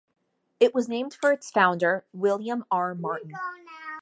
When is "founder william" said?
1.51-2.65